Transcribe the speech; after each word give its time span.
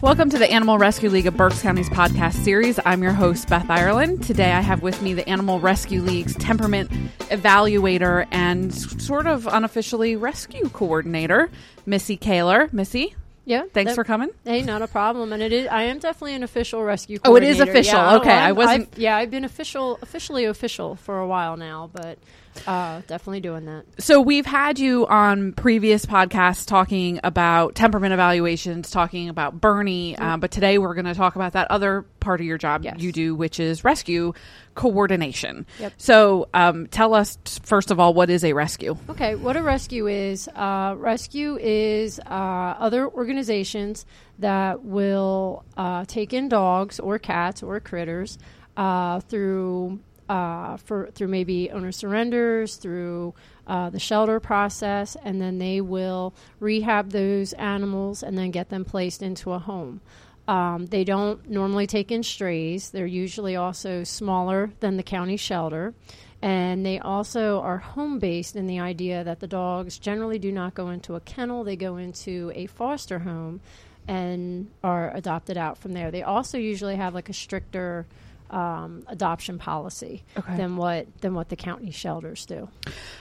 Welcome 0.00 0.30
to 0.30 0.38
the 0.38 0.50
Animal 0.50 0.78
Rescue 0.78 1.08
League 1.10 1.26
of 1.26 1.36
Berks 1.36 1.62
County's 1.62 1.88
podcast 1.88 2.34
series. 2.34 2.78
I'm 2.84 3.02
your 3.02 3.12
host, 3.12 3.48
Beth 3.48 3.68
Ireland. 3.70 4.22
Today 4.24 4.52
I 4.52 4.60
have 4.60 4.82
with 4.82 5.00
me 5.02 5.14
the 5.14 5.28
Animal 5.28 5.60
Rescue 5.60 6.02
League's 6.02 6.34
temperament 6.36 6.90
evaluator 7.30 8.26
and 8.30 8.72
sort 8.74 9.26
of 9.26 9.46
unofficially 9.46 10.16
rescue 10.16 10.68
coordinator, 10.68 11.50
Missy 11.86 12.16
Kaler. 12.16 12.68
Missy, 12.72 13.14
Yeah. 13.44 13.62
thanks 13.72 13.90
that- 13.92 13.94
for 13.96 14.04
coming. 14.04 14.30
Hey, 14.44 14.62
not 14.62 14.82
a 14.82 14.88
problem. 14.88 15.32
And 15.32 15.42
it 15.42 15.52
is. 15.52 15.66
I 15.68 15.82
am 15.84 15.98
definitely 15.98 16.34
an 16.34 16.42
official 16.42 16.82
rescue. 16.82 17.18
Coordinator. 17.18 17.46
Oh, 17.46 17.50
it 17.50 17.54
is 17.54 17.60
official. 17.60 17.98
Yeah, 17.98 18.16
Okay, 18.16 18.30
I 18.32 18.46
I'm- 18.46 18.56
wasn't- 18.56 18.88
I've- 18.92 19.02
yeah, 19.02 19.16
I've 19.16 19.30
been 19.30 19.44
official, 19.44 19.98
officially 20.02 20.44
official 20.44 20.96
for 20.96 21.18
a 21.18 21.26
while 21.26 21.56
now, 21.56 21.90
but 21.92 22.18
uh, 22.66 23.00
definitely 23.06 23.40
doing 23.40 23.64
that. 23.66 23.84
So 23.98 24.20
we've 24.20 24.46
had 24.46 24.78
you 24.78 25.06
on 25.06 25.52
previous 25.52 26.06
podcasts 26.06 26.66
talking 26.66 27.20
about 27.24 27.74
temperament 27.74 28.12
evaluations, 28.12 28.90
talking 28.90 29.28
about 29.28 29.60
Bernie, 29.60 30.16
uh, 30.16 30.36
but 30.36 30.50
today 30.50 30.78
we're 30.78 30.94
going 30.94 31.06
to 31.06 31.14
talk 31.14 31.36
about 31.36 31.52
that 31.54 31.70
other 31.70 32.02
part 32.20 32.40
of 32.40 32.46
your 32.46 32.58
job 32.58 32.84
Yes. 32.84 32.96
you 33.00 33.12
do, 33.12 33.34
which 33.34 33.58
is 33.60 33.84
rescue 33.84 34.32
coordination. 34.74 35.66
Yep. 35.78 35.92
So 35.96 36.48
um, 36.54 36.86
tell 36.86 37.14
us 37.14 37.38
first 37.62 37.90
of 37.90 38.00
all, 38.00 38.14
what 38.14 38.30
is 38.30 38.44
a 38.44 38.52
rescue? 38.52 38.96
Okay, 39.08 39.34
what 39.34 39.56
a 39.56 39.62
rescue 39.62 40.06
is? 40.06 40.48
Uh, 40.48 40.94
rescue 40.96 41.58
is 41.60 42.18
uh, 42.20 42.74
other 42.78 43.08
organizations 43.08 44.04
that 44.38 44.84
will 44.84 45.64
uh, 45.76 46.04
take 46.06 46.32
in 46.32 46.48
dogs 46.48 46.98
or 47.00 47.18
cats 47.18 47.62
or 47.62 47.78
critters 47.80 48.38
uh, 48.76 49.20
through 49.20 50.00
uh, 50.32 50.78
for 50.78 51.10
through 51.14 51.28
maybe 51.28 51.70
owner 51.70 51.92
surrenders, 51.92 52.76
through 52.76 53.34
uh, 53.66 53.90
the 53.90 53.98
shelter 53.98 54.40
process, 54.40 55.14
and 55.22 55.42
then 55.42 55.58
they 55.58 55.82
will 55.82 56.32
rehab 56.58 57.10
those 57.10 57.52
animals 57.52 58.22
and 58.22 58.38
then 58.38 58.50
get 58.50 58.70
them 58.70 58.82
placed 58.82 59.22
into 59.22 59.52
a 59.52 59.58
home. 59.58 60.00
Um, 60.48 60.86
they 60.86 61.04
don't 61.04 61.50
normally 61.50 61.86
take 61.86 62.10
in 62.10 62.22
strays. 62.22 62.88
They're 62.88 63.04
usually 63.04 63.56
also 63.56 64.04
smaller 64.04 64.72
than 64.80 64.96
the 64.96 65.02
county 65.02 65.36
shelter. 65.36 65.92
And 66.40 66.84
they 66.84 66.98
also 66.98 67.60
are 67.60 67.76
home 67.76 68.18
based 68.18 68.56
in 68.56 68.66
the 68.66 68.80
idea 68.80 69.22
that 69.24 69.40
the 69.40 69.46
dogs 69.46 69.98
generally 69.98 70.38
do 70.38 70.50
not 70.50 70.72
go 70.72 70.88
into 70.88 71.14
a 71.14 71.20
kennel, 71.20 71.62
they 71.62 71.76
go 71.76 71.98
into 71.98 72.50
a 72.54 72.66
foster 72.66 73.18
home 73.18 73.60
and 74.08 74.70
are 74.82 75.14
adopted 75.14 75.58
out 75.58 75.76
from 75.76 75.92
there. 75.92 76.10
They 76.10 76.22
also 76.22 76.56
usually 76.56 76.96
have 76.96 77.14
like 77.14 77.28
a 77.28 77.34
stricter 77.34 78.06
um, 78.52 79.02
adoption 79.08 79.58
policy 79.58 80.22
Okay. 80.36 80.56
than 80.56 80.76
what 80.76 81.06
than 81.20 81.34
what 81.34 81.48
the 81.48 81.56
county 81.56 81.90
shelters 81.90 82.46
do. 82.46 82.68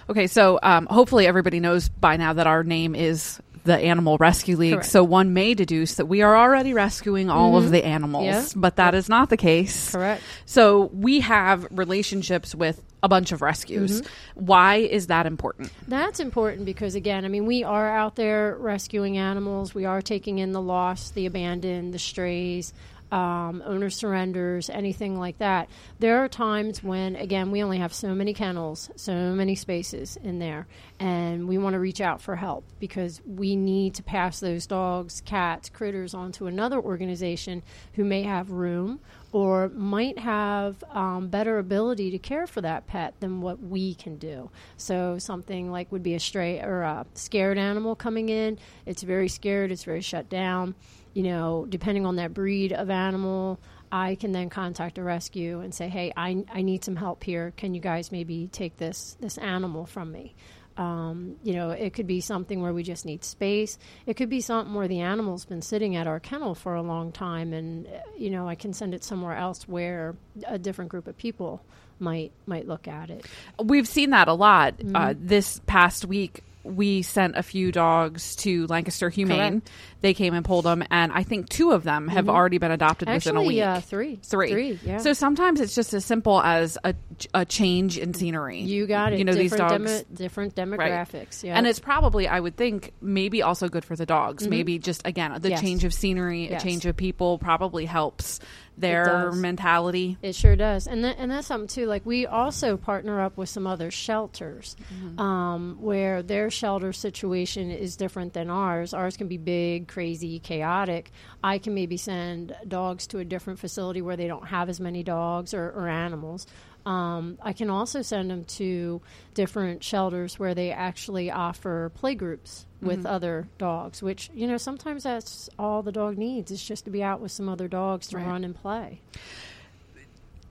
Okay, 0.09 0.27
so 0.27 0.59
um, 0.61 0.85
hopefully 0.87 1.25
everybody 1.27 1.59
knows 1.59 1.89
by 1.89 2.17
now 2.17 2.33
that 2.33 2.47
our 2.47 2.63
name 2.63 2.95
is 2.95 3.39
the 3.63 3.77
Animal 3.77 4.17
Rescue 4.17 4.57
League. 4.57 4.73
Correct. 4.73 4.87
So 4.89 5.03
one 5.03 5.33
may 5.33 5.53
deduce 5.53 5.95
that 5.95 6.07
we 6.07 6.23
are 6.23 6.35
already 6.35 6.73
rescuing 6.73 7.29
all 7.29 7.57
of 7.57 7.69
the 7.69 7.85
animals, 7.85 8.25
Yeah. 8.25 8.45
but 8.55 8.77
that 8.77 8.95
is 8.95 9.07
not 9.07 9.29
the 9.29 9.37
case. 9.37 9.91
Correct. 9.91 10.23
So 10.47 10.89
we 10.93 11.19
have 11.19 11.67
relationships 11.69 12.55
with 12.55 12.81
a 13.03 13.07
bunch 13.07 13.31
of 13.31 13.41
rescues. 13.43 14.01
Why 14.33 14.77
is 14.77 15.07
that 15.07 15.27
important? 15.27 15.71
That's 15.87 16.19
important 16.19 16.65
because, 16.65 16.95
again, 16.95 17.23
I 17.23 17.27
mean, 17.27 17.45
we 17.45 17.63
are 17.63 17.87
out 17.95 18.15
there 18.15 18.55
rescuing 18.59 19.17
animals. 19.17 19.75
We 19.75 19.85
are 19.85 20.01
taking 20.01 20.39
in 20.39 20.53
the 20.53 20.61
lost, 20.61 21.13
the 21.13 21.27
abandoned, 21.27 21.93
the 21.93 21.99
strays, 21.99 22.73
um, 23.11 23.61
owner 23.65 23.89
surrenders, 23.89 24.69
anything 24.69 25.19
like 25.19 25.37
that. 25.39 25.69
There 25.99 26.23
are 26.23 26.29
times 26.29 26.83
when, 26.83 27.15
again, 27.15 27.51
we 27.51 27.61
only 27.61 27.79
have 27.79 27.93
so 27.93 28.15
many 28.15 28.33
kennels, 28.33 28.89
so 28.95 29.13
many 29.33 29.55
spaces 29.55 30.17
in 30.23 30.39
there, 30.39 30.67
and 30.99 31.47
we 31.47 31.57
want 31.57 31.73
to 31.73 31.79
reach 31.79 32.01
out 32.01 32.21
for 32.21 32.35
help 32.35 32.63
because 32.79 33.21
we 33.25 33.55
need 33.55 33.95
to 33.95 34.03
pass 34.03 34.39
those 34.39 34.65
dogs, 34.65 35.21
cats, 35.21 35.69
critters 35.69 36.13
onto 36.13 36.47
another 36.47 36.79
organization 36.79 37.63
who 37.93 38.05
may 38.05 38.23
have 38.23 38.51
room 38.51 38.99
or 39.31 39.69
might 39.69 40.19
have 40.19 40.83
um, 40.91 41.29
better 41.29 41.57
ability 41.57 42.11
to 42.11 42.19
care 42.19 42.45
for 42.45 42.61
that 42.61 42.87
pet 42.87 43.13
than 43.19 43.41
what 43.41 43.61
we 43.61 43.95
can 43.95 44.17
do. 44.17 44.49
So 44.77 45.17
something 45.19 45.71
like 45.71 45.91
would 45.91 46.03
be 46.03 46.15
a 46.15 46.19
stray 46.19 46.59
or 46.59 46.81
a 46.81 47.05
scared 47.13 47.57
animal 47.57 47.95
coming 47.95 48.29
in. 48.29 48.59
It's 48.85 49.03
very 49.03 49.29
scared. 49.29 49.71
It's 49.71 49.83
very 49.85 50.01
shut 50.01 50.29
down. 50.29 50.75
You 51.13 51.23
know, 51.23 51.65
depending 51.67 52.05
on 52.05 52.17
that 52.17 52.33
breed 52.33 52.73
of 52.73 52.89
animal, 52.89 53.59
I 53.91 54.15
can 54.15 54.31
then 54.31 54.49
contact 54.49 54.97
a 54.97 55.03
rescue 55.03 55.59
and 55.59 55.73
say, 55.73 55.89
"Hey, 55.89 56.13
I, 56.15 56.45
I 56.53 56.61
need 56.61 56.85
some 56.85 56.95
help 56.95 57.23
here. 57.23 57.53
Can 57.57 57.73
you 57.73 57.81
guys 57.81 58.11
maybe 58.11 58.47
take 58.47 58.77
this 58.77 59.17
this 59.19 59.37
animal 59.37 59.85
from 59.85 60.11
me?" 60.11 60.35
Um, 60.81 61.35
you 61.43 61.53
know, 61.53 61.69
it 61.69 61.93
could 61.93 62.07
be 62.07 62.21
something 62.21 62.59
where 62.59 62.73
we 62.73 62.81
just 62.81 63.05
need 63.05 63.23
space. 63.23 63.77
It 64.07 64.15
could 64.15 64.29
be 64.29 64.41
something 64.41 64.73
where 64.73 64.87
the 64.87 65.01
animal's 65.01 65.45
been 65.45 65.61
sitting 65.61 65.95
at 65.95 66.07
our 66.07 66.19
kennel 66.19 66.55
for 66.55 66.73
a 66.73 66.81
long 66.81 67.11
time, 67.11 67.53
and 67.53 67.85
uh, 67.85 67.99
you 68.17 68.31
know, 68.31 68.47
I 68.47 68.55
can 68.55 68.73
send 68.73 68.95
it 68.95 69.03
somewhere 69.03 69.35
else 69.35 69.67
where 69.67 70.15
a 70.47 70.57
different 70.57 70.89
group 70.89 71.05
of 71.05 71.15
people 71.15 71.63
might 71.99 72.31
might 72.47 72.67
look 72.67 72.87
at 72.87 73.11
it. 73.11 73.27
We've 73.63 73.87
seen 73.87 74.09
that 74.09 74.27
a 74.27 74.33
lot. 74.33 74.79
Mm-hmm. 74.79 74.95
Uh, 74.95 75.13
this 75.19 75.61
past 75.67 76.05
week, 76.05 76.43
we 76.63 77.01
sent 77.01 77.35
a 77.37 77.43
few 77.43 77.71
dogs 77.71 78.35
to 78.37 78.67
Lancaster 78.67 79.09
Humane. 79.09 79.61
Correct. 79.61 79.71
They 80.01 80.13
came 80.13 80.33
and 80.33 80.43
pulled 80.43 80.65
them, 80.65 80.83
and 80.89 81.11
I 81.11 81.23
think 81.23 81.47
two 81.49 81.71
of 81.71 81.83
them 81.83 82.07
have 82.07 82.27
already 82.27 82.57
been 82.57 82.71
adopted 82.71 83.07
within 83.07 83.35
a 83.37 83.41
week. 83.43 83.61
uh, 83.61 83.81
three, 83.81 84.19
Three. 84.23 84.49
three, 84.51 84.79
yeah. 84.83 84.97
So 84.97 85.13
sometimes 85.13 85.61
it's 85.61 85.75
just 85.75 85.93
as 85.93 86.03
simple 86.05 86.41
as 86.41 86.77
a, 86.83 86.95
a 87.35 87.45
change 87.45 87.97
in 87.99 88.13
scenery. 88.15 88.61
you 88.61 88.87
got 88.87 89.13
it. 89.13 89.19
You 89.19 89.25
know, 89.25 89.33
these 89.33 89.51
different 89.51 89.69
dogs. 89.85 89.91
demo- 90.01 90.15
different 90.15 90.53
Right. 90.57 90.67
demographics. 90.67 91.43
Yeah, 91.43 91.55
And 91.57 91.67
it's 91.67 91.79
probably, 91.79 92.27
I 92.27 92.39
would 92.39 92.55
think, 92.57 92.93
maybe 93.01 93.43
also 93.43 93.67
good 93.69 93.85
for 93.85 93.95
the 93.95 94.05
dogs. 94.07 94.47
Maybe 94.47 94.79
just, 94.79 95.05
again, 95.05 95.33
the 95.33 95.39
Mm-hmm. 95.39 95.47
Yes. 95.49 95.61
change 95.61 95.83
of 95.83 95.93
scenery, 95.93 96.49
Yes. 96.49 96.61
a 96.61 96.65
change 96.65 96.85
of 96.87 96.97
people 96.97 97.37
probably 97.37 97.85
helps 97.85 98.39
their 98.77 99.31
mentality. 99.31 100.17
It 100.21 100.35
sure 100.35 100.55
does, 100.55 100.87
and 100.87 101.03
that, 101.03 101.17
and 101.19 101.31
that's 101.31 101.47
something 101.47 101.67
too. 101.67 101.85
Like 101.85 102.05
we 102.05 102.25
also 102.25 102.77
partner 102.77 103.21
up 103.21 103.37
with 103.37 103.49
some 103.49 103.67
other 103.67 103.91
shelters, 103.91 104.75
um, 105.17 105.77
where 105.79 106.23
their 106.23 106.49
shelter 106.49 106.93
situation 106.93 107.71
is 107.71 107.95
different 107.95 108.33
than 108.33 108.49
ours. 108.49 108.93
Ours 108.93 109.17
can 109.17 109.27
be 109.27 109.37
big, 109.37 109.87
crazy, 109.87 110.39
chaotic. 110.39 111.11
I 111.43 111.57
can 111.57 111.73
maybe 111.73 111.97
send 111.97 112.55
dogs 112.67 113.07
to 113.07 113.19
a 113.19 113.25
different 113.25 113.59
facility 113.59 114.01
where 114.01 114.15
they 114.15 114.27
don't 114.27 114.47
have 114.47 114.69
as 114.69 114.79
many 114.79 115.03
dogs 115.03 115.53
or, 115.53 115.69
or 115.69 115.87
animals. 115.87 116.47
Um, 116.85 117.37
I 117.41 117.53
can 117.53 117.69
also 117.69 118.01
send 118.01 118.31
them 118.31 118.43
to 118.45 119.01
different 119.35 119.83
shelters 119.83 120.39
where 120.39 120.55
they 120.55 120.71
actually 120.71 121.29
offer 121.29 121.91
play 121.95 122.15
groups 122.15 122.65
with 122.81 123.05
other 123.05 123.47
dogs, 123.59 124.01
which 124.01 124.31
you 124.33 124.47
know 124.47 124.57
sometimes 124.57 125.03
that's 125.03 125.47
all 125.59 125.83
the 125.83 125.91
dog 125.91 126.17
needs 126.17 126.49
is 126.49 126.63
just 126.63 126.85
to 126.85 126.91
be 126.91 127.03
out 127.03 127.21
with 127.21 127.31
some 127.31 127.47
other 127.47 127.67
dogs 127.67 128.07
to 128.07 128.17
Right. 128.17 128.25
run 128.25 128.43
and 128.43 128.55
play. 128.55 129.01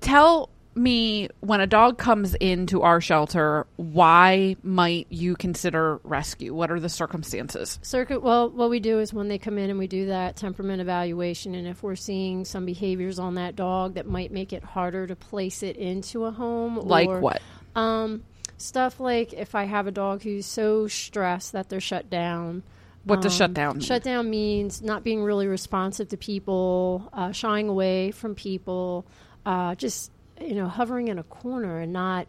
Tell 0.01 0.49
me 0.75 1.29
when 1.41 1.61
a 1.61 1.67
dog 1.67 1.99
comes 1.99 2.35
into 2.37 2.83
our 2.83 3.01
shelter, 3.01 3.67
why 3.77 4.57
might 4.63 5.07
you 5.11 5.35
consider 5.37 6.01
rescue? 6.05 6.55
What 6.55 6.71
are 6.71 6.79
the 6.81 6.89
circumstances? 6.89 7.79
Circuit. 7.83 8.23
Well, 8.23 8.51
what 8.51 8.71
we 8.71 8.81
do 8.81 9.01
is 9.01 9.13
when 9.13 9.29
they 9.29 9.39
come 9.39 9.59
in 9.59 9.71
and 9.71 9.79
we 9.79 9.87
do 9.87 10.07
that 10.07 10.37
temperament 10.37 10.81
evaluation, 10.81 11.55
and 11.55 11.67
if 11.67 11.83
we're 11.83 11.97
seeing 11.97 12.45
some 12.45 12.65
behaviors 12.65 13.19
on 13.19 13.35
that 13.35 13.57
dog 13.57 13.95
that 13.95 14.07
might 14.07 14.31
make 14.33 14.53
it 14.53 14.63
harder 14.63 15.07
to 15.07 15.17
place 15.17 15.63
it 15.63 15.77
into 15.77 16.25
a 16.25 16.31
home, 16.31 16.77
Like 16.77 17.09
or, 17.09 17.21
what? 17.21 17.43
Um, 17.75 18.23
stuff 18.57 19.01
like 19.01 19.33
if 19.33 19.55
I 19.55 19.65
have 19.65 19.87
a 19.87 19.93
dog 19.93 20.23
who's 20.23 20.47
so 20.47 20.87
stressed 20.87 21.53
that 21.53 21.69
they're 21.69 21.81
shut 21.81 22.11
down. 22.11 22.63
What 23.05 23.23
does 23.23 23.33
Um, 23.33 23.39
shut 23.39 23.55
down 23.55 23.77
mean? 23.79 23.81
Shut 23.81 24.03
down 24.03 24.29
means 24.29 24.83
not 24.83 25.03
being 25.03 25.23
really 25.23 25.47
responsive 25.47 26.09
to 26.11 26.17
people, 26.17 27.09
uh, 27.13 27.33
shying 27.33 27.69
away 27.69 28.11
from 28.11 28.35
people, 28.35 29.07
uh, 29.47 29.75
just 29.75 30.13
you 30.41 30.55
know 30.55 30.69
hovering 30.69 31.09
in 31.09 31.19
a 31.19 31.23
corner 31.25 31.79
and 31.81 31.93
not 31.93 32.27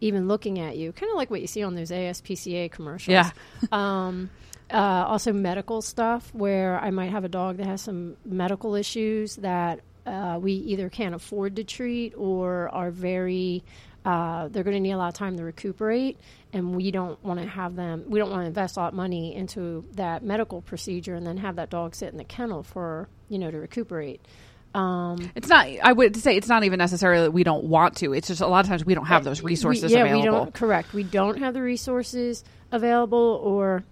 even 0.00 0.28
looking 0.28 0.58
at 0.58 0.76
you. 0.76 0.92
Kind 0.92 1.10
of 1.10 1.16
like 1.16 1.30
what 1.30 1.40
you 1.40 1.46
see 1.46 1.62
on 1.62 1.74
those 1.74 1.90
ASPCA 1.90 2.70
commercials. 2.70 3.12
Yeah. 3.12 3.30
um, 3.72 4.30
uh, 4.70 5.04
also 5.06 5.32
medical 5.32 5.80
stuff 5.80 6.34
where 6.34 6.78
I 6.80 6.90
might 6.90 7.10
have 7.10 7.24
a 7.24 7.28
dog 7.28 7.58
that 7.58 7.66
has 7.66 7.82
some 7.82 8.16
medical 8.24 8.74
issues 8.74 9.36
that 9.36 9.80
uh, 10.06 10.38
we 10.40 10.52
either 10.52 10.88
can't 10.88 11.14
afford 11.14 11.56
to 11.56 11.64
treat 11.64 12.14
or 12.16 12.68
are 12.70 12.90
very 12.90 13.64
uh, 14.04 14.46
they're 14.48 14.62
going 14.62 14.76
to 14.76 14.80
need 14.80 14.92
a 14.92 14.96
lot 14.96 15.08
of 15.08 15.14
time 15.14 15.36
to 15.36 15.42
recuperate 15.42 16.18
and 16.52 16.76
we 16.76 16.92
don't 16.92 17.22
want 17.24 17.40
to 17.40 17.46
have 17.46 17.74
them 17.74 18.04
we 18.08 18.18
don't 18.18 18.30
want 18.30 18.42
to 18.42 18.46
invest 18.46 18.76
a 18.76 18.80
lot 18.80 18.88
of 18.88 18.94
money 18.94 19.34
into 19.34 19.84
that 19.94 20.22
medical 20.22 20.62
procedure 20.62 21.14
and 21.14 21.26
then 21.26 21.36
have 21.36 21.56
that 21.56 21.70
dog 21.70 21.94
sit 21.94 22.10
in 22.10 22.16
the 22.16 22.24
kennel 22.24 22.62
for 22.62 23.08
you 23.28 23.38
know 23.38 23.50
to 23.50 23.58
recuperate 23.58 24.20
um, 24.76 25.30
It's 25.34 25.48
not. 25.48 25.66
I 25.82 25.92
would 25.92 26.16
say 26.16 26.36
it's 26.36 26.48
not 26.48 26.64
even 26.64 26.78
necessarily 26.78 27.24
that 27.24 27.30
we 27.32 27.44
don't 27.44 27.64
want 27.64 27.96
to. 27.98 28.12
It's 28.12 28.28
just 28.28 28.40
a 28.40 28.46
lot 28.46 28.64
of 28.64 28.68
times 28.68 28.84
we 28.84 28.94
don't 28.94 29.06
have 29.06 29.24
those 29.24 29.42
resources 29.42 29.90
we, 29.90 29.96
yeah, 29.96 30.04
available. 30.04 30.20
we 30.20 30.44
don't. 30.44 30.54
Correct. 30.54 30.92
We 30.92 31.02
don't 31.02 31.38
have 31.38 31.54
the 31.54 31.62
resources 31.62 32.44
available, 32.70 33.40
or 33.42 33.84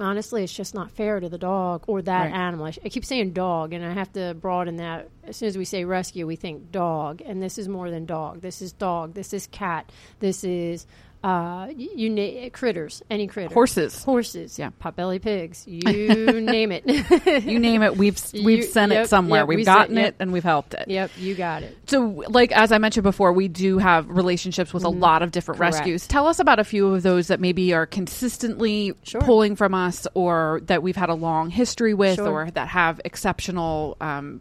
honestly, 0.00 0.44
it's 0.44 0.52
just 0.52 0.74
not 0.74 0.90
fair 0.92 1.18
to 1.20 1.28
the 1.28 1.38
dog 1.38 1.84
or 1.86 2.02
that 2.02 2.30
Right. 2.30 2.34
animal. 2.34 2.66
I, 2.66 2.70
sh- 2.70 2.78
I 2.84 2.88
keep 2.88 3.04
saying 3.04 3.32
dog, 3.32 3.72
and 3.72 3.84
I 3.84 3.92
have 3.92 4.12
to 4.12 4.34
broaden 4.40 4.76
that. 4.76 5.08
As 5.24 5.36
soon 5.36 5.48
as 5.48 5.58
we 5.58 5.64
say 5.64 5.84
rescue, 5.84 6.26
we 6.26 6.36
think 6.36 6.70
dog, 6.70 7.20
and 7.24 7.42
this 7.42 7.58
is 7.58 7.68
more 7.68 7.90
than 7.90 8.06
dog. 8.06 8.40
This 8.40 8.62
is 8.62 8.72
dog. 8.72 9.14
This 9.14 9.32
is 9.32 9.46
cat. 9.48 9.90
This 10.20 10.44
is 10.44 10.86
uh, 11.24 11.68
you, 11.76 12.08
na- 12.10 12.48
critters, 12.52 13.02
any 13.10 13.26
critters, 13.26 13.52
Horses. 13.52 14.04
horses, 14.04 14.58
Yeah. 14.58 14.70
potbelly 14.80 15.20
pigs, 15.20 15.64
you 15.68 16.40
name 16.40 16.70
it. 16.72 16.84
You 17.44 17.58
name 17.58 17.82
it, 17.82 17.96
we've 17.96 18.20
we've 18.34 18.58
You- 18.58 18.62
sent 18.62 18.92
yep, 18.92 19.06
it 19.06 19.08
somewhere. 19.08 19.40
yep, 19.40 19.48
we've 19.48 19.56
we 19.58 19.64
sent- 19.64 19.76
gotten 19.78 19.96
yep. 19.96 20.06
it 20.08 20.14
and 20.20 20.32
we've 20.32 20.44
helped 20.44 20.74
it. 20.74 20.86
yep, 20.88 21.10
you 21.18 21.34
got 21.34 21.62
it. 21.64 21.76
So, 21.86 22.24
like 22.28 22.52
as 22.52 22.70
I 22.72 22.78
mentioned 22.78 23.02
before, 23.04 23.32
we 23.32 23.48
do 23.48 23.78
have 23.78 24.08
relationships 24.08 24.72
with 24.72 24.84
a 24.84 24.88
lot 24.88 25.22
of 25.22 25.30
different 25.32 25.56
Mm-hmm. 25.60 25.70
Correct. 25.70 25.76
rescues. 25.78 26.06
Tell 26.06 26.26
us 26.28 26.38
about 26.38 26.58
a 26.60 26.64
few 26.64 26.94
of 26.94 27.02
those 27.02 27.28
that 27.28 27.40
maybe 27.40 27.72
are 27.74 27.86
consistently 27.86 28.92
Sure. 29.02 29.20
pulling 29.20 29.56
from 29.56 29.74
us, 29.74 30.06
or 30.14 30.60
that 30.66 30.82
we've 30.82 30.96
had 30.96 31.08
a 31.08 31.14
long 31.14 31.50
history 31.50 31.94
with, 31.94 32.16
Sure. 32.16 32.30
or 32.46 32.50
that 32.52 32.68
have 32.68 33.00
exceptional 33.04 33.96
um, 34.00 34.40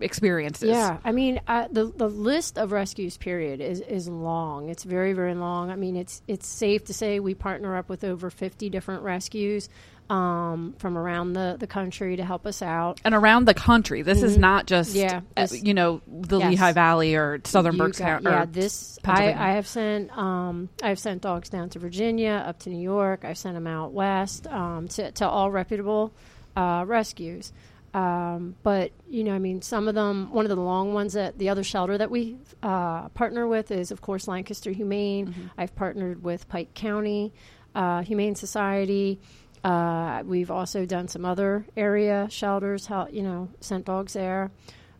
experiences. 0.00 0.68
Yeah, 0.68 0.98
I 1.04 1.12
mean, 1.12 1.40
uh, 1.48 1.68
the 1.70 1.84
the 1.86 2.08
list 2.08 2.58
of 2.58 2.72
rescues 2.72 3.16
period 3.16 3.60
is 3.60 3.80
is 3.80 4.08
long. 4.08 4.68
It's 4.68 4.84
very 4.84 5.12
very 5.12 5.34
long. 5.34 5.70
I 5.70 5.76
mean, 5.76 5.96
it's 5.96 6.22
it's 6.26 6.46
safe 6.46 6.84
to 6.86 6.94
say 6.94 7.20
we 7.20 7.34
partner 7.34 7.76
up 7.76 7.88
with 7.88 8.04
over 8.04 8.30
fifty 8.30 8.70
different 8.70 9.02
rescues 9.02 9.68
um, 10.08 10.74
from 10.78 10.96
around 10.96 11.32
the 11.32 11.56
the 11.58 11.66
country 11.66 12.16
to 12.16 12.24
help 12.24 12.46
us 12.46 12.62
out. 12.62 13.00
And 13.04 13.14
around 13.14 13.46
the 13.46 13.54
country, 13.54 14.02
this 14.02 14.22
is 14.22 14.38
not 14.38 14.66
just 14.66 14.90
Mm-hmm. 14.94 14.98
Yeah, 15.00 15.20
uh, 15.36 15.46
this- 15.46 15.62
you 15.62 15.74
know 15.74 16.00
the 16.06 16.38
Yes. 16.38 16.50
Lehigh 16.50 16.72
Valley 16.72 17.14
or 17.16 17.40
Southern 17.44 17.76
Berks 17.76 17.98
County. 17.98 18.30
Yeah, 18.30 18.44
this 18.48 18.98
I, 19.04 19.32
I 19.32 19.52
have 19.52 19.66
sent 19.66 20.16
um, 20.16 20.68
I 20.82 20.90
have 20.90 20.98
sent 20.98 21.22
dogs 21.22 21.48
down 21.48 21.70
to 21.70 21.78
Virginia, 21.78 22.44
up 22.46 22.60
to 22.60 22.70
New 22.70 22.80
York. 22.82 23.24
I've 23.24 23.38
sent 23.38 23.54
them 23.54 23.66
out 23.66 23.92
west 23.92 24.46
um, 24.46 24.88
to 24.88 25.10
to 25.12 25.28
all 25.28 25.50
reputable 25.50 26.12
uh, 26.54 26.84
rescues. 26.86 27.52
Um, 27.96 28.56
but 28.62 28.92
you 29.08 29.24
know, 29.24 29.34
I 29.34 29.38
mean, 29.38 29.62
some 29.62 29.88
of 29.88 29.94
them. 29.94 30.30
One 30.30 30.44
of 30.44 30.50
the 30.50 30.62
long 30.62 30.92
ones 30.92 31.14
that 31.14 31.38
the 31.38 31.48
other 31.48 31.64
shelter 31.64 31.96
that 31.96 32.10
we 32.10 32.36
uh, 32.62 33.08
partner 33.08 33.48
with 33.48 33.70
is, 33.70 33.90
of 33.90 34.02
course, 34.02 34.28
Lancaster 34.28 34.70
Humane. 34.70 35.28
Mm-hmm. 35.28 35.46
I've 35.56 35.74
partnered 35.74 36.22
with 36.22 36.46
Pike 36.46 36.74
County 36.74 37.32
uh, 37.74 38.02
Humane 38.02 38.34
Society. 38.34 39.18
Uh, 39.64 40.22
we've 40.26 40.50
also 40.50 40.84
done 40.84 41.08
some 41.08 41.24
other 41.24 41.64
area 41.74 42.28
shelters. 42.30 42.84
How 42.84 43.08
you 43.10 43.22
know, 43.22 43.48
sent 43.60 43.86
dogs 43.86 44.12
there. 44.12 44.50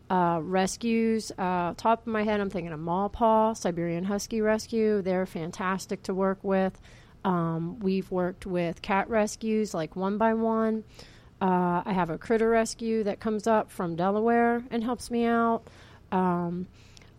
Uh, 0.09 0.39
rescues. 0.41 1.31
Uh, 1.37 1.75
top 1.77 2.01
of 2.01 2.07
my 2.07 2.23
head, 2.23 2.39
I'm 2.39 2.49
thinking 2.49 2.73
of 2.73 2.79
MaPaw 2.79 3.55
Siberian 3.55 4.05
Husky 4.05 4.41
Rescue. 4.41 5.03
They're 5.03 5.27
fantastic 5.27 6.01
to 6.03 6.15
work 6.15 6.39
with. 6.43 6.81
Um, 7.23 7.77
we've 7.79 8.09
worked 8.09 8.47
with 8.47 8.81
cat 8.81 9.07
rescues 9.07 9.75
like 9.75 9.95
One 9.95 10.17
by 10.17 10.33
One. 10.33 10.83
Uh, 11.41 11.83
I 11.85 11.93
have 11.93 12.09
a 12.09 12.17
critter 12.17 12.49
rescue 12.49 13.03
that 13.03 13.19
comes 13.19 13.45
up 13.47 13.69
from 13.71 13.95
Delaware 13.95 14.63
and 14.71 14.83
helps 14.83 15.11
me 15.11 15.25
out. 15.25 15.63
Um, 16.11 16.67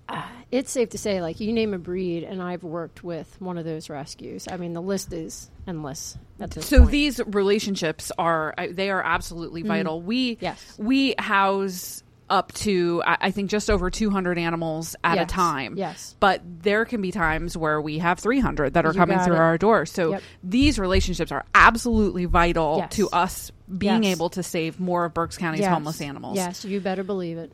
uh, 0.08 0.26
it's 0.50 0.70
safe 0.72 0.88
to 0.90 0.98
say, 0.98 1.20
like 1.20 1.38
you 1.38 1.52
name 1.52 1.74
a 1.74 1.78
breed, 1.78 2.24
and 2.24 2.42
I've 2.42 2.62
worked 2.64 3.04
with 3.04 3.36
one 3.40 3.58
of 3.58 3.64
those 3.64 3.90
rescues. 3.90 4.48
I 4.50 4.56
mean, 4.56 4.72
the 4.72 4.80
list 4.82 5.12
is 5.12 5.50
endless 5.66 6.16
so 6.60 6.78
point. 6.78 6.90
these 6.90 7.20
relationships 7.26 8.10
are 8.18 8.54
I- 8.56 8.68
they 8.72 8.90
are 8.90 9.02
absolutely 9.02 9.62
vital. 9.62 10.00
We 10.00 10.36
Mm-hmm. 10.36 10.44
Yes. 10.44 10.74
we 10.78 11.14
house 11.18 12.02
up 12.30 12.52
to 12.52 13.02
I 13.06 13.16
I 13.22 13.30
think 13.30 13.50
just 13.50 13.70
over 13.70 13.90
200 13.90 14.38
animals 14.38 14.94
at 15.04 15.18
a 15.18 15.26
time. 15.26 15.76
Yes. 15.76 16.14
But 16.20 16.42
there 16.62 16.84
can 16.84 17.00
be 17.00 17.10
times 17.12 17.56
where 17.56 17.80
we 17.80 17.98
have 17.98 18.18
300 18.18 18.74
that 18.74 18.84
are 18.86 18.92
You 18.92 18.98
coming 18.98 19.18
through 19.20 19.34
it. 19.36 19.40
our 19.40 19.58
door. 19.58 19.86
So 19.86 20.12
Yep. 20.12 20.22
these 20.42 20.78
relationships 20.78 21.32
are 21.32 21.44
absolutely 21.54 22.24
vital 22.26 22.78
Yes. 22.78 22.92
to 22.96 23.08
us 23.10 23.50
being 23.76 24.02
Yes. 24.04 24.16
able 24.16 24.30
to 24.30 24.42
save 24.42 24.78
more 24.80 25.04
of 25.04 25.14
Berks 25.14 25.36
County's 25.38 25.60
Yes. 25.60 25.72
homeless 25.72 26.00
animals. 26.00 26.36
Yes, 26.36 26.64
you 26.64 26.80
better 26.80 27.04
believe 27.04 27.38
it. 27.38 27.52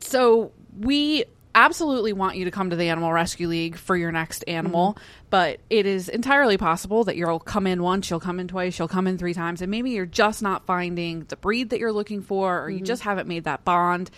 So 0.00 0.52
we 0.78 1.24
absolutely 1.54 2.12
want 2.12 2.36
you 2.36 2.44
to 2.44 2.50
come 2.50 2.70
to 2.70 2.76
the 2.76 2.88
Animal 2.88 3.12
Rescue 3.12 3.48
League 3.48 3.76
for 3.76 3.96
your 3.96 4.12
next 4.12 4.44
animal, 4.46 4.94
mm-hmm. 4.94 5.26
but 5.30 5.60
it 5.70 5.86
is 5.86 6.08
entirely 6.08 6.56
possible 6.56 7.04
that 7.04 7.16
you'll 7.16 7.38
come 7.38 7.66
in 7.66 7.82
once, 7.82 8.10
you'll 8.10 8.20
come 8.20 8.40
in 8.40 8.48
twice, 8.48 8.78
you'll 8.78 8.88
come 8.88 9.06
in 9.06 9.18
three 9.18 9.34
times, 9.34 9.62
and 9.62 9.70
maybe 9.70 9.90
you're 9.90 10.06
just 10.06 10.42
not 10.42 10.66
finding 10.66 11.24
the 11.24 11.36
breed 11.36 11.70
that 11.70 11.78
you're 11.78 11.92
looking 11.92 12.22
for, 12.22 12.60
or 12.60 12.70
you 12.70 12.78
mm-hmm. 12.78 12.84
just 12.86 13.02
haven't 13.02 13.28
made 13.28 13.44
that 13.44 13.64
bond. 13.64 14.10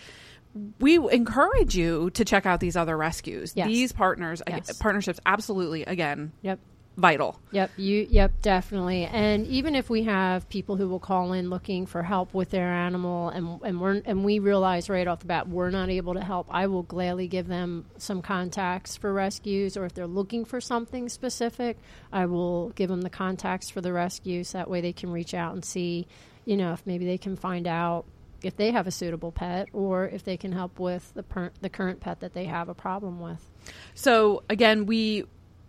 We 0.79 0.97
encourage 1.11 1.77
you 1.77 2.11
to 2.11 2.25
check 2.25 2.47
out 2.47 2.61
these 2.61 2.77
other 2.77 2.97
rescues. 2.97 3.55
Yes. 3.57 3.67
These 3.67 3.93
partners, 3.93 4.41
Yes. 4.47 4.73
partnerships, 4.79 5.19
absolutely, 5.27 5.85
again, 5.85 6.33
Yep. 6.43 6.61
Vital. 6.97 7.41
Yep, 7.51 7.71
you 7.77 8.07
yep, 8.09 8.33
definitely. 8.43 9.05
And 9.05 9.47
even 9.47 9.75
if 9.75 9.91
we 9.91 10.05
have 10.05 10.49
people 10.49 10.77
who 10.77 10.89
will 10.89 11.01
call 11.01 11.33
in 11.33 11.51
looking 11.51 11.87
for 11.87 12.03
help 12.03 12.35
with 12.35 12.51
their 12.51 12.73
animal 12.73 13.29
and 13.31 13.61
and 13.63 13.81
we're 13.81 14.01
and 14.05 14.25
we 14.25 14.39
realize 14.39 14.89
right 14.89 15.07
off 15.07 15.21
the 15.21 15.27
bat 15.27 15.49
we're 15.49 15.71
not 15.71 15.91
able 15.91 16.15
to 16.15 16.21
help, 16.25 16.47
I 16.51 16.67
will 16.67 16.83
gladly 16.83 17.27
give 17.29 17.49
them 17.49 17.87
some 17.99 18.23
contacts 18.23 18.97
for 18.97 19.13
rescues 19.13 19.77
or 19.77 19.85
if 19.85 19.95
they're 19.95 20.07
looking 20.07 20.45
for 20.45 20.61
something 20.61 21.09
specific, 21.09 21.79
I 22.13 22.27
will 22.27 22.71
give 22.71 22.91
them 22.91 23.03
the 23.03 23.11
contacts 23.11 23.71
for 23.71 23.81
the 23.81 23.93
rescues 23.93 24.53
that 24.53 24.71
way 24.71 24.81
they 24.81 24.93
can 24.93 25.11
reach 25.11 25.35
out 25.35 25.55
and 25.55 25.65
see, 25.65 26.07
you 26.45 26.57
know, 26.57 26.73
if 26.73 26.87
maybe 26.87 27.07
they 27.07 27.19
can 27.19 27.37
find 27.37 27.67
out 27.67 28.05
if 28.45 28.57
they 28.57 28.71
have 28.71 28.87
a 28.87 28.91
suitable 28.91 29.33
pet 29.33 29.69
or 29.73 30.07
if 30.07 30.23
they 30.23 30.37
can 30.37 30.53
help 30.53 30.79
with 30.79 31.13
the 31.15 31.23
per- 31.23 31.51
the 31.61 31.69
current 31.69 32.01
pet 32.01 32.21
that 32.21 32.35
they 32.35 32.45
have 32.45 32.69
a 32.69 32.75
problem 32.75 33.21
with. 33.21 33.51
So 33.95 34.43
again, 34.49 34.87
we 34.87 35.25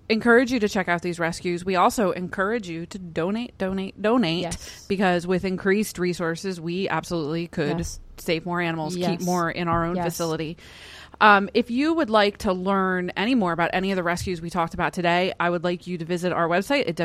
encourage 0.09 0.51
you 0.51 0.59
to 0.59 0.69
check 0.69 0.87
out 0.87 1.01
these 1.01 1.19
rescues. 1.19 1.65
We 1.65 1.75
also 1.75 2.11
encourage 2.11 2.67
you 2.69 2.85
to 2.87 2.99
donate, 2.99 3.57
donate, 3.57 3.99
donate 4.01 4.41
Yes. 4.43 4.85
because 4.87 5.25
with 5.25 5.45
increased 5.45 5.97
resources, 5.97 6.61
we 6.61 6.87
absolutely 6.89 7.47
could 7.47 7.79
Yes. 7.79 7.99
save 8.17 8.45
more 8.45 8.61
animals, 8.61 8.95
keep 8.95 9.21
more 9.21 9.49
in 9.49 9.67
our 9.67 9.83
own 9.85 9.95
Yes. 9.95 10.05
facility. 10.05 10.57
Um, 11.21 11.49
if 11.53 11.71
you 11.71 11.93
would 11.93 12.09
like 12.09 12.39
to 12.39 12.51
learn 12.51 13.09
any 13.11 13.35
more 13.35 13.53
about 13.53 13.69
any 13.73 13.91
of 13.91 13.95
the 13.95 14.03
rescues 14.03 14.41
we 14.41 14.49
talked 14.49 14.73
about 14.73 14.91
today, 14.93 15.33
I 15.39 15.49
would 15.49 15.63
like 15.63 15.87
you 15.87 15.97
to 15.97 16.05
visit 16.05 16.33
our 16.33 16.47
website 16.47 16.89
at 16.89 16.95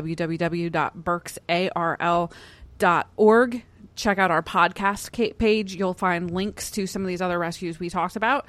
www.berksarl.org. 2.78 3.62
Check 3.96 4.18
out 4.18 4.30
our 4.30 4.42
podcast 4.42 5.38
page. 5.38 5.74
You'll 5.74 5.94
find 5.94 6.30
links 6.30 6.70
to 6.72 6.86
some 6.86 7.02
of 7.02 7.08
these 7.08 7.20
other 7.20 7.38
rescues 7.38 7.78
we 7.78 7.90
talked 7.90 8.16
about. 8.16 8.46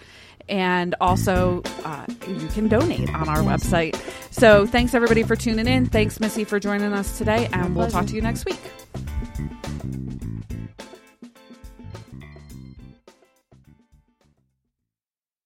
And 0.52 0.94
also, 1.02 1.64
uh, 1.86 2.06
you 2.28 2.48
can 2.50 2.68
donate 2.68 3.10
on 3.16 3.30
our 3.30 3.38
website. 3.38 3.96
So, 4.32 4.68
thanks 4.68 4.94
everybody 4.94 5.24
for 5.24 5.36
tuning 5.36 5.66
in. 5.66 5.88
Thanks, 5.88 6.20
Missy, 6.20 6.44
for 6.44 6.60
joining 6.60 6.94
us 6.94 7.18
today. 7.18 7.50
And 7.54 7.76
we'll 7.76 7.90
talk 7.90 8.06
to 8.08 8.14
you 8.14 8.22
next 8.22 8.46
week. 8.46 8.60